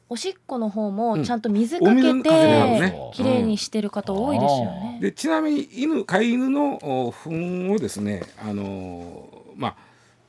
[0.09, 3.11] おしっこの方もちゃんと水おかけてはるてね。
[3.13, 4.99] 綺麗にしてる方多いですよね。
[5.01, 9.75] でちなみに犬飼い犬のお糞をですねあのーまあ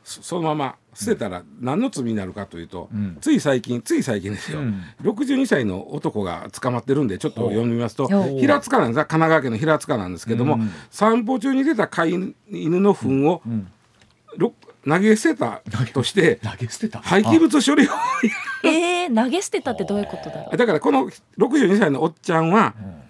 [0.04, 3.16] そそのまま捨てたら何の罪になるかというと、ん。
[3.20, 4.82] つい最近つい最近ですよ、うん。
[5.02, 8.06] 62歳の男が捕まってるんでちょっと読みますと
[8.38, 8.96] 平塚なんです。
[8.96, 10.70] 神奈川県の平塚なんですけども、うん。
[10.90, 13.66] 散歩中に出た飼い犬の糞を、ん。
[14.36, 14.52] ろ
[14.86, 15.62] 投げ捨てた
[15.94, 17.00] として投げ捨てた。
[17.00, 17.90] 廃棄物処理を
[18.62, 20.56] えー、投げ捨てたってどういうことだろう？
[20.56, 21.08] だからこの
[21.38, 23.03] 62歳のおっちゃんは、ん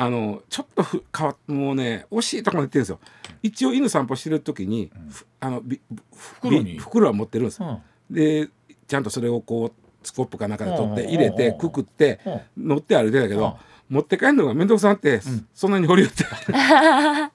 [0.00, 3.00] あのちょっとふ変わもうね惜しいとこまで言ってるんですよ。
[3.42, 5.80] 一応犬散歩してる時に、ふあのび
[6.14, 6.64] 袋に？
[6.74, 7.78] び袋は持ってるんです、うん。
[8.10, 8.48] で
[8.86, 9.72] ちゃんとそれをこう
[10.06, 11.08] スコップかなんかで取ってうん。
[11.08, 11.58] 入れてうん。
[11.58, 12.20] くくって
[12.56, 12.68] うん。
[12.68, 13.40] 乗って歩いてたけうん。
[13.40, 13.58] ど
[13.88, 15.20] 持って帰るのが面倒くさって
[15.52, 16.24] そんなに掘り寄って。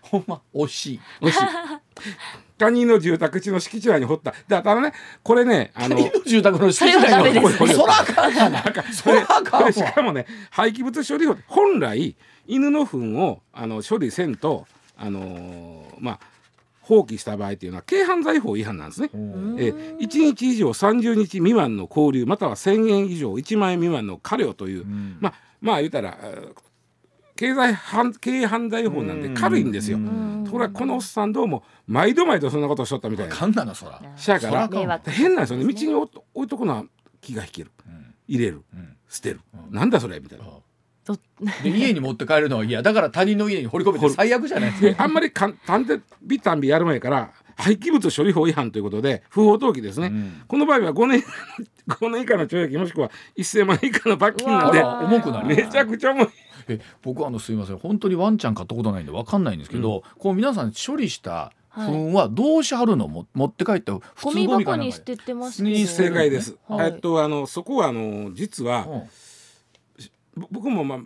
[0.00, 1.00] ほんま惜しい。
[1.20, 1.38] 惜しい
[2.62, 4.34] 他人の住宅地の敷地内に掘った。
[4.46, 4.92] だからね
[5.24, 11.36] これねあの住宅の敷地内のですねそらあかんがなそらあかんしかわもね廃棄物処理法。
[11.48, 12.14] 本来
[12.46, 16.20] 犬の糞をあの処理せんとあのーまあ
[16.82, 19.10] 放棄した場合っていうのは軽犯罪法違反なんですね。
[19.12, 24.84] えー1日以上30日未満の拘留または1,000円以上1万円未満の過料という、
[25.20, 26.16] まあまあ言うたら
[27.36, 29.98] 経済犯軽犯罪法なんで軽いんですよ。
[30.44, 33.34] ところがこのおっさんどうも毎度毎度そんなことをしとったみたいな。
[33.34, 34.00] かんなのそら。
[34.16, 34.68] しやから
[35.06, 35.64] 変なんですよね。
[35.72, 36.84] 道に置いとくのは
[37.20, 37.70] 気が引ける、
[38.28, 38.62] 入れる、
[39.08, 39.40] 捨てる、
[39.70, 40.44] なんだそれみたいな。
[41.04, 41.16] ど
[41.64, 42.82] で家に持って帰るのは嫌。
[42.82, 44.88] だから他人の家に掘り込めて最悪じゃないですか。
[44.90, 50.12] であんまりかんたんでびたんびやる前から廃棄物処理法違反ということで不法投棄ですね、
[50.46, 51.22] この場合は5年
[51.88, 55.48] 5年以下の懲役もしくは1000万円以下の罰金なんで重くなる。
[55.48, 56.28] めちゃくちゃ重い
[56.68, 66.92] え僕あのすいません本当にワンちゃん飼ったことないんでわかんないんですけど、こう皆さん処理した糞はどうしはるのも持って帰って普通ゴミゴミかなんかで箱に捨ててますけどに正解です、はい。
[66.92, 69.02] えっとあのそこはあの実は、うん。
[70.42, 70.98] ぼ僕もまあ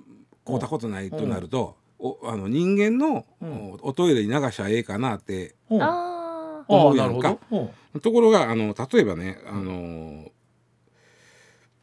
[0.44, 5.82] 買うたことないとなると、おあの人間の、おおトイレに流しゃええかなってうん。
[5.82, 7.38] あああなるほ思うやんか。
[7.50, 8.00] どうん。
[8.00, 10.30] ところがあの例えばねあの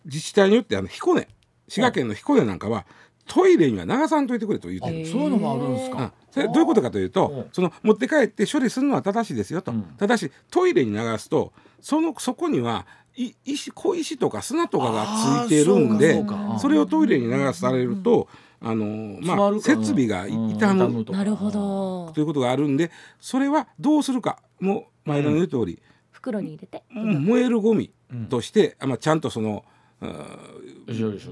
[0.05, 1.27] 自治体によってあの彦根
[1.67, 2.85] 滋賀県の彦根なんかは
[3.27, 5.97] トイレには流さんといてくれと言ってそういうのもあるんですうん。
[5.97, 7.11] かそれどういうことかといううん。
[7.11, 9.83] とその持って帰って処理するのは正しいですよと、うん。
[9.97, 15.05] ただしトイレに流すとそのそこにはい石小石とか砂とかが
[15.45, 16.23] ついてるんで
[16.59, 18.27] それをトイレに流されると、
[18.59, 22.11] あのまあ、設備がい傷むとあなるほど。
[22.13, 25.79] ということがあるんでそれはどうするかもう前田の言う通り、
[26.11, 26.83] 袋に入れて。
[26.89, 27.91] 燃えるゴミ
[28.29, 29.61] として、あまあ、ちゃんとその、うん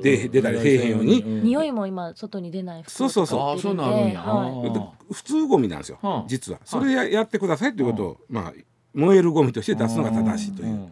[0.02, 1.22] で出たりせえへんように。
[1.24, 3.60] 匂いも今外に出ないそうそうそう。
[3.60, 4.74] そうなるんや、はい。
[4.74, 4.80] で
[5.12, 6.24] 普通ゴミなんですよ、うん。
[6.28, 6.60] 実は。
[6.64, 8.54] それややってくださいということを、まあ、
[8.94, 10.90] 燃えるゴミとして出すのが正しいという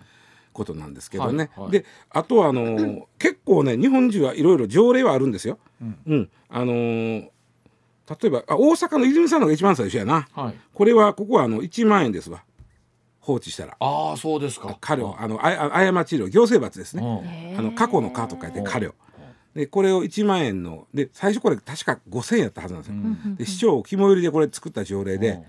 [0.52, 1.72] ことなんですけどね、はいはい。
[1.72, 5.58] であとはあのー結構ね日本中はいろいろ条例はあるんですよ。
[6.08, 6.30] うん。
[6.50, 7.30] あのー
[8.22, 10.28] 例えばあ大阪の泉さんのが一番最初やな。
[10.34, 10.56] はい。
[10.74, 12.44] これはここはあの1万円ですわ
[13.20, 13.76] 放置したら。
[13.80, 14.78] ああそうですか。
[14.80, 17.04] 過料あのああ過ち料行政罰ですね。
[17.04, 17.60] うん。
[17.60, 18.94] あの過去の過と書いて過料。
[19.54, 23.36] でこれを1万円ので最初これ確か5,000円やったはずなんですよ。
[23.36, 25.44] で市長肝煎りでこれ作った条例で、うん。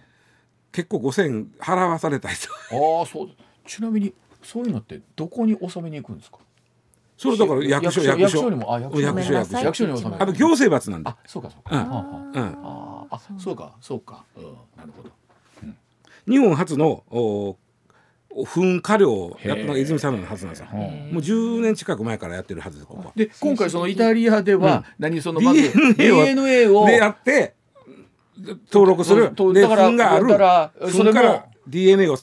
[0.72, 2.48] 結構5,000円払わされた人。
[2.50, 3.28] ああそう。
[3.66, 6.38] ちなみにそういうのってどこに納めに行くんですか？
[7.18, 9.87] それだから役所役所にもあ役所役所役所。
[9.87, 11.11] に納めるあの行政罰なんで。
[11.11, 11.80] あそうかそうか、うん。
[11.80, 12.59] あうん。
[12.64, 14.24] ああそうかそうか。
[14.37, 14.44] うん。
[14.76, 15.11] なるほど
[16.28, 17.56] 日本初のお
[18.46, 20.68] 噴火量をやったのが泉佐野のはずなんですよ。
[20.72, 20.78] うん。
[20.78, 23.09] もう10年近く前からやってるはずですここ。
[23.09, 23.12] は。
[23.16, 27.54] で今回そのイタリアでは、何そのまず DNA をでやって
[28.72, 30.28] 登録するだから糞がある。
[30.28, 32.16] だからそれも糞から DNA を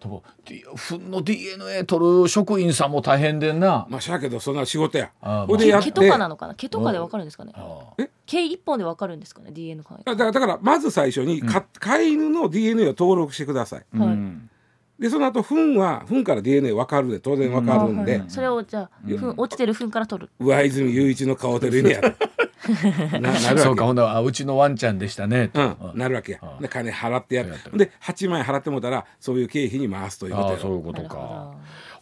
[0.00, 3.86] でも D- 糞の DNA 取る職員さんも大変でんな。
[3.88, 5.10] まあしゃあけどそんな仕事や。
[5.20, 6.54] あーほいでや毛とかなのかな？
[6.54, 7.52] 毛とかでわかるんですかね？
[7.56, 7.80] あ
[8.26, 13.84] 毛一本でわかるんですかね？DNA のだからだからまず最初にか、飼い犬の DNA を登録してください。
[13.94, 14.08] ーはい。
[14.08, 14.50] うん
[14.98, 20.30] でその後糞は糞から DNA 分かるで当然分かるんで、はいそれをじゃあ糞落ちてる糞から取る。
[20.40, 22.00] 上泉雄一の顔でる犬や
[23.58, 25.76] そうかほんなうちのワンちゃんでしたねと。
[25.92, 31.08] うん、なるわけやで金払ってやるで8万円払ってもうたらそういう経費に回すということあやあそういうことか。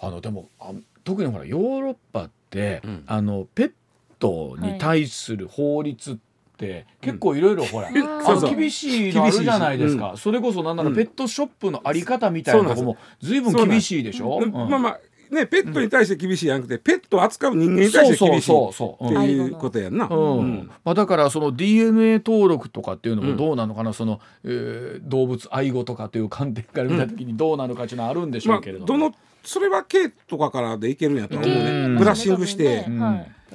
[0.01, 0.09] ど。
[0.09, 0.73] あのでもあ
[1.05, 3.05] 特にほらヨーロッパって、うん。
[3.07, 3.73] あのペッ
[4.19, 6.17] トに対する法律っ
[6.57, 10.95] て、結構いろいろほら、厳しいのあるじゃないですか、それこそなんならうん。
[10.95, 14.53] ペットショップのあり方みたいなとこも随分厳しいでしょ、でうん。
[14.53, 15.01] まあまあ
[15.31, 20.07] ねペットに対して厳しいやなくて、ペットを扱う人間に対してそう厳しいっていうことやんな。
[20.07, 20.39] うん。
[20.39, 20.71] うん。
[20.85, 31.55] まあ、だからその DNA 登録とかっていうのもどうなのかな、その、えー動物愛護とかという観点から見た時にどうなのかっていうのはあるんでしょまあうけれども、どのそれは毛とかからでいけるんやと思うね。
[31.55, 32.87] うんブラッシングして、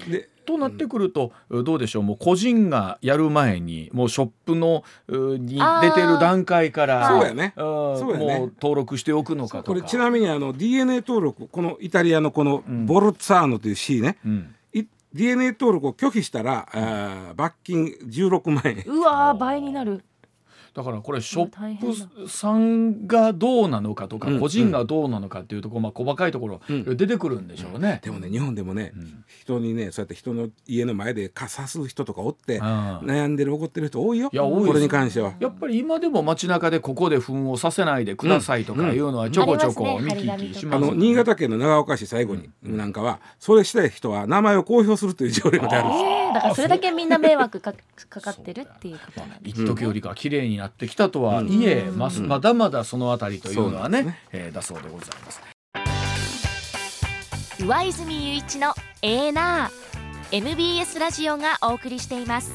[0.08, 2.04] でとなってくると、どうでしょう？
[2.04, 7.54] もう個人がやる前にもうショップのうに出てる段階からそうやね。
[7.56, 7.64] うん。
[8.00, 8.40] そうやね。
[8.40, 9.68] もう登録しておくのかとか。
[9.68, 12.86] これちなみにあの DNA 登録このイタリアのこのん。
[12.86, 14.56] ボルツァーノという C ね、うん。
[14.74, 14.84] い
[15.14, 18.84] DNA 登録を拒否したら、あー罰金16万円。
[18.88, 20.04] うわー倍になる
[20.74, 21.96] だからこれショ大変だ。
[21.96, 26.98] ップさんがどうなのかとか、うん個人がどうなのかっていうところ、まあ、細かいところ、うん。
[26.98, 28.00] 出てくるんでしょうね。
[28.04, 29.24] でもね日本でもね、ん。
[29.42, 34.30] 人にねそうやって人の家の前でか刺す人とかおって悩んでる怒ってる人多いよ。
[34.32, 35.34] いや多いこれに関しては。
[35.40, 47.74] やっぱり今でも街中でここで糞をさせないでくださいとかいうのはちょこちょこうん見聞きしますあの新潟県の長岡市最後になんかはそれしたい人は名前を公表するという条例まであるんですだからそれだけみんな迷惑か
[48.10, 51.98] かかってるっていうことなんです一時よりか綺麗になってきたとはいえ、うん。
[51.98, 55.42] ますまだまだそのあたりというのはねそうなんえーだそうでございます。
[57.60, 59.90] 上泉雄一のエーナー。
[60.32, 62.52] MBS ラジオがお送りしています。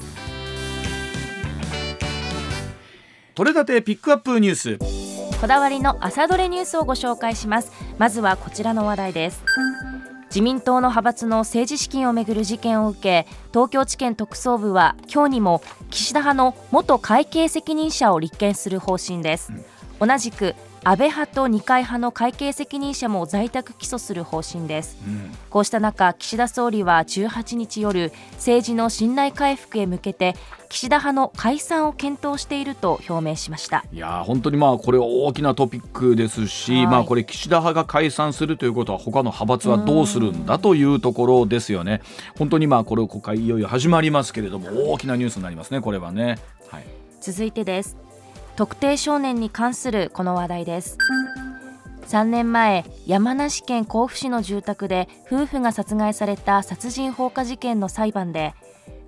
[3.35, 5.41] 取れたてピックアップニュース。
[5.41, 7.73] こだわりの朝どれニュースをご紹介します。
[7.99, 9.43] まずはこちらの話題です
[10.35, 19.53] 自民党の派閥の政治資金をめぐる事件を受け東京地検特捜部は今日にも岸田派の元会計責任者を立件する方針です、
[20.01, 24.99] 同じく安倍派と二階派の会計責任者も在宅起訴する方針です
[25.49, 30.35] こうした中岸田総理は18日夜政治の信頼回復へ向けて
[30.69, 42.03] 岸田派の解散を検討していると表明しましたいやー本当にまあこれは大きなトピックですし、はいまあこれ岸田派が解散するということは他の派閥はどうするんだというところですよね。
[42.37, 46.39] 本当にまあこれ国会いよいよ始まりますけれども大きなニュースになりますねこれはね。
[46.69, 46.85] はい。
[47.21, 47.97] 続いてです
[48.57, 50.99] 特定少年に関するこの話題です。
[52.07, 58.55] 3年前山梨県甲府市の住宅で夫婦が殺害された殺人放火事件の裁判で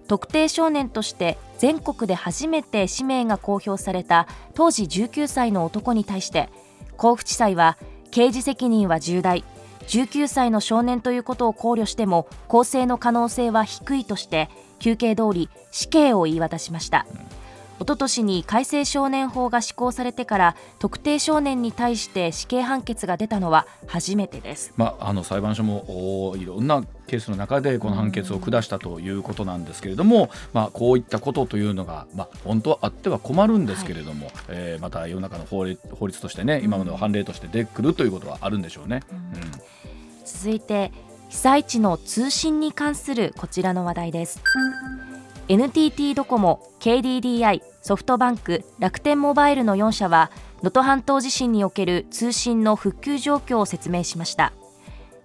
[0.09, 6.49] 特定少年として全国で初めて氏名が公表された当時19歳の男に対して
[6.97, 7.77] 甲府地裁は
[8.11, 9.45] 刑事責任は重大
[9.89, 17.07] 19歳の少年ということを考慮しても更生の可能性は低いとして求刑通り死刑を言い渡しました。
[17.79, 24.73] おととしに改正少年法が施行されてから特定少年に対して死刑判決が出たのは初めてです。
[24.77, 39.03] まあ、あの裁判所もおいろんなケースの中でこの判決を下したということなんですけれども、まあ、こういったことというのが、まあ、本当はあっては困るんですけれども、えーまた世の中の法律法律としてね今までの判例として出てくるということはあるんでしょうね。
[39.11, 39.77] うん。
[40.25, 40.93] 続いて
[41.29, 44.43] 被災地の通信に関するこちらの話題です
[45.49, 54.53] NTT ドコモ KDDI ソフトバンク楽天モバイルの4社は能登半島地震における通信の復旧状況を説明しました。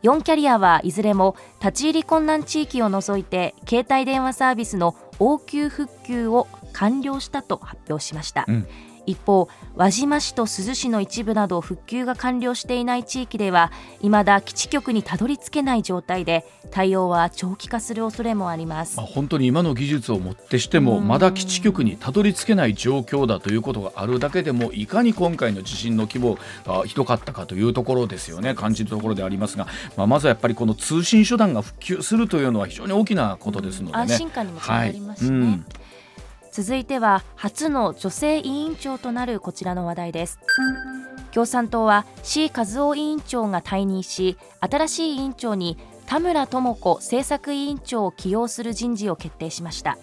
[0.03, 8.67] 4キャリアはいずれも立ち入り困難地域を除いて携帯電話サービスの応急復旧を完了したと発表しました、うん。
[9.05, 13.71] 一方輪島市と珠洲市の一部など復旧が完了していない地域では
[14.01, 18.97] 未だ基地局にたどり着けない状態で対応は長期化する恐れもあります。
[18.97, 21.07] まあ、本当に今の技術をもってしてもうん。
[21.07, 28.55] まだ基地局にたどり着けない状況だということがあるだけでもいかに今回の地震の規模がひどかったかというところですよね。
[28.55, 33.99] 感じるところでありますが、まあ、まずはやっぱりこの通信手段が復旧するというのは非常に大きなことですのでね。
[33.99, 35.47] 安心感にもつながりますしね、はい。
[35.47, 35.65] うん
[36.51, 40.39] 続いては初の女性委員長となるこちらの話題です。
[41.31, 49.97] 共産党は C 和夫委員長が退任し新しい委員長に田村智子政策委員長を起用する人事を決定しました。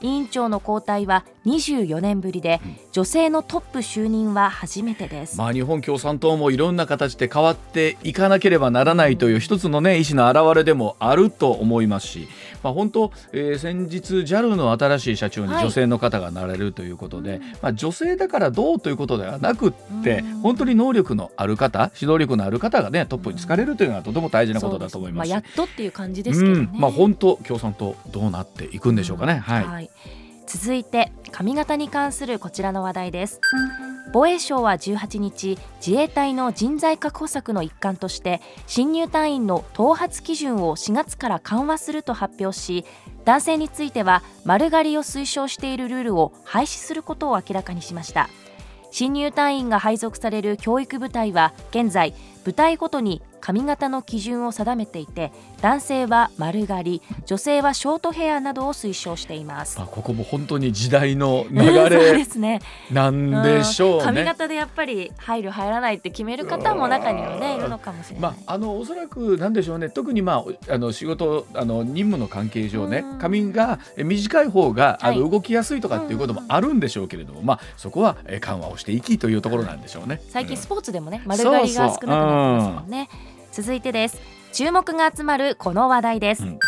[0.00, 2.60] 委員長の交代は24年ぶりで、
[2.92, 12.28] 女性のトップ就任は初めてです、まあ、日本共産党もいろんな形で変わっていかなければならないという一つの、ね、意思の表れでもあると思いますし、
[12.62, 19.72] まあ、本当、えー、先日 JAL の新しい社長に女性の方がなれるということで、はい、まあ、女性だからどうということではなくっ
[20.02, 25.28] て本当に能力のある方指導力のある方が、ね、トップに就かれるというのはとても大事なことだと思います。
[25.28, 29.34] まあ、やっとっていう感じですけど、ね、まあ、本当共産党どうなっていくんでしょうかね。
[29.34, 29.90] はい、はい
[30.46, 33.40] 続いて髪型に関するこちらの話題です。
[34.12, 42.84] 防衛省は18日自衛隊の人材確保策の一環として新入隊員の頭髪基準を4月から緩和すると発表し
[43.24, 48.28] 男性については丸刈りを推奨しているルールを廃止することを明らかにしました。
[48.92, 52.14] 新入隊員が配属される教育部隊は現在
[52.44, 55.30] 部隊ごとに髪型の基準を定めていて
[55.60, 62.14] 男性は丸刈り女性はショートヘアなどを推奨しています、まあ、ここも本当に時代の流れ
[62.90, 64.04] なんでしょうね。
[64.04, 69.90] 髪型でやっぱり入る入らないって決める方も中にはねいるのかもしれない、まあ、あのおそらくなんでしょうね。
[69.90, 83.08] 特にまああの仕事あの任務の関係上ね髪が短い方があの動きやすいとかっていうこともあるんでしょうけれども、まあそこは緩和をしていきというところなんでしょうね、最近スポーツでもね丸刈りが少なくなってますもんね
[83.54, 84.34] 続いてです。
[84.54, 86.58] 注目が集まるこの話題です、うん、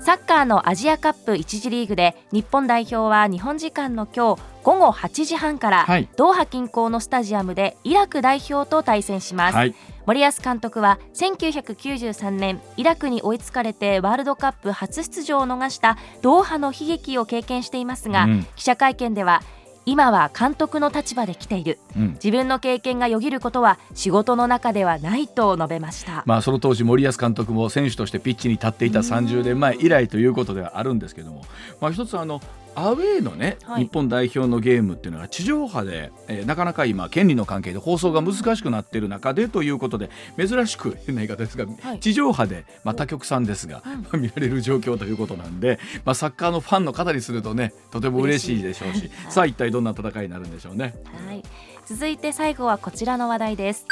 [0.00, 9.74] サッカーのアジアカップ1次リーグで日本代表は日本時間の今日午後8時半から、はい、ドーハ近郊のスタジアムでイラク代表と対戦します、はい、
[10.06, 19.42] 森保監督は1993年イラクに追いつかれてワールドカップ初出場を逃したドーハの悲劇を経験していますが、うん、記者会見では
[19.88, 31.42] 今は監督の立場で来ている、うん、自分の経験がよぎることは仕事の中ではないと述べました、まあ、その当時森保監督も選手としてピッチに立っていた30年前以来ということではあるんですけども、
[31.80, 32.42] まあ、一つあの
[32.78, 50.94] アウェーのね、はい、日本代表のゲームっていうのが地上波で、えー、なかなか今権利の関係で放送が難しくなっている中でということで珍しく変な言い方ですが、はい、地上波で、まあ、他局さんですが、 まあ、見られる状況ということなんで、まあ、サッカーのファンの方にするとねとても嬉しいでしょうしさあ一体どんな戦いになるんでしょうね。
[51.26, 51.42] はい、
[51.86, 53.86] 続いて最後はこちらの話題です。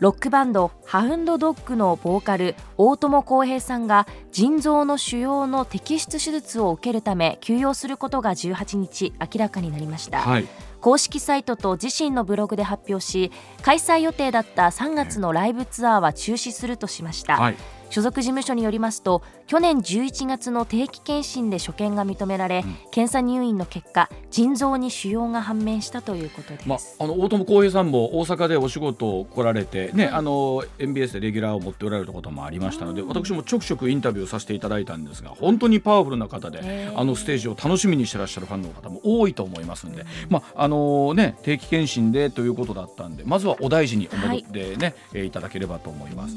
[0.00, 10.48] ロックバンドハウンドドッグのボーカル大友康平さんが腎臓の腫瘍の摘出手術を受けるため休養することが18日明らかになりました、はい、
[10.80, 13.30] 公式サイトと自身のブログで発表し
[13.60, 17.56] 開催予定だった3月のライブツアーは中止するとしました、はい
[17.90, 46.36] 所属事務所によりますと去年11月の定期検診で所見が認められ、うん、検査入院の結果腎臓に腫瘍が判明したということです、まあ、の大友康平さんも大阪でお仕事を来られて、ね、あの MBS でレギュラーを持っておられることもありましたので、私もちょくちょくインタビューさせていただいたんですが本当にパワフルな方であのステージを楽しみにしてらっしゃるファンの方も多いと思いますので、まああのね、定期検診でということだったんでまずはお大事に思ってね、はい、いただければと思います。